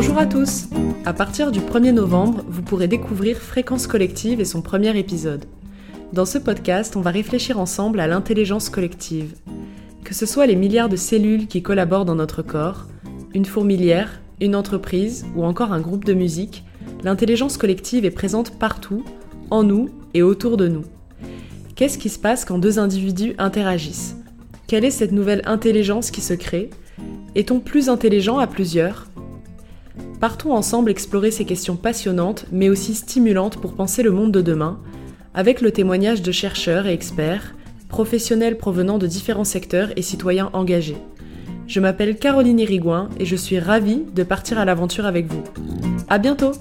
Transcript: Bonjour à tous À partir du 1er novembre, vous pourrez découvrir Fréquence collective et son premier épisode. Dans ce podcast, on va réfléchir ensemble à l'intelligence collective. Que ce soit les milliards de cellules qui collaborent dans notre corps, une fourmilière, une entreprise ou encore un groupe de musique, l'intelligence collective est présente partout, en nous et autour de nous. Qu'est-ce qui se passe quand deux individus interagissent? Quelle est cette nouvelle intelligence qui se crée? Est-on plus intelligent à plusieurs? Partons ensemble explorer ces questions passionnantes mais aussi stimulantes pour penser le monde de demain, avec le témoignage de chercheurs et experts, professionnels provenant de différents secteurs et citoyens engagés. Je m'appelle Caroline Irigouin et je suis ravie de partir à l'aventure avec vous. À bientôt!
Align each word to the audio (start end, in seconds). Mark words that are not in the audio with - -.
Bonjour 0.00 0.18
à 0.18 0.26
tous 0.26 0.68
À 1.04 1.12
partir 1.12 1.50
du 1.50 1.58
1er 1.58 1.90
novembre, 1.90 2.44
vous 2.46 2.62
pourrez 2.62 2.86
découvrir 2.86 3.38
Fréquence 3.38 3.88
collective 3.88 4.40
et 4.40 4.44
son 4.44 4.62
premier 4.62 4.96
épisode. 4.96 5.44
Dans 6.12 6.24
ce 6.24 6.38
podcast, 6.38 6.94
on 6.94 7.00
va 7.00 7.10
réfléchir 7.10 7.58
ensemble 7.58 7.98
à 7.98 8.06
l'intelligence 8.06 8.70
collective. 8.70 9.34
Que 10.04 10.14
ce 10.14 10.24
soit 10.24 10.46
les 10.46 10.54
milliards 10.54 10.88
de 10.88 10.94
cellules 10.94 11.48
qui 11.48 11.62
collaborent 11.62 12.04
dans 12.04 12.14
notre 12.14 12.42
corps, 12.42 12.86
une 13.34 13.44
fourmilière, 13.44 14.20
une 14.40 14.54
entreprise 14.54 15.26
ou 15.34 15.42
encore 15.42 15.72
un 15.72 15.80
groupe 15.80 16.04
de 16.04 16.14
musique, 16.14 16.62
l'intelligence 17.02 17.56
collective 17.56 18.04
est 18.04 18.12
présente 18.12 18.56
partout, 18.56 19.02
en 19.50 19.64
nous 19.64 19.90
et 20.14 20.22
autour 20.22 20.56
de 20.56 20.68
nous. 20.68 20.84
Qu'est-ce 21.74 21.98
qui 21.98 22.08
se 22.08 22.20
passe 22.20 22.44
quand 22.44 22.58
deux 22.58 22.78
individus 22.78 23.34
interagissent? 23.36 24.14
Quelle 24.68 24.84
est 24.84 24.92
cette 24.92 25.10
nouvelle 25.10 25.42
intelligence 25.44 26.12
qui 26.12 26.20
se 26.20 26.34
crée? 26.34 26.70
Est-on 27.34 27.58
plus 27.58 27.88
intelligent 27.88 28.38
à 28.38 28.46
plusieurs? 28.46 29.07
Partons 30.20 30.52
ensemble 30.52 30.90
explorer 30.90 31.30
ces 31.30 31.44
questions 31.44 31.76
passionnantes 31.76 32.46
mais 32.50 32.68
aussi 32.68 32.94
stimulantes 32.94 33.58
pour 33.60 33.74
penser 33.74 34.02
le 34.02 34.10
monde 34.10 34.32
de 34.32 34.40
demain, 34.40 34.80
avec 35.34 35.60
le 35.60 35.70
témoignage 35.70 36.22
de 36.22 36.32
chercheurs 36.32 36.86
et 36.86 36.92
experts, 36.92 37.54
professionnels 37.88 38.58
provenant 38.58 38.98
de 38.98 39.06
différents 39.06 39.44
secteurs 39.44 39.90
et 39.96 40.02
citoyens 40.02 40.50
engagés. 40.52 40.96
Je 41.66 41.80
m'appelle 41.80 42.16
Caroline 42.16 42.60
Irigouin 42.60 43.08
et 43.18 43.26
je 43.26 43.36
suis 43.36 43.58
ravie 43.58 44.02
de 44.14 44.22
partir 44.22 44.58
à 44.58 44.64
l'aventure 44.64 45.06
avec 45.06 45.26
vous. 45.26 45.44
À 46.08 46.18
bientôt! 46.18 46.52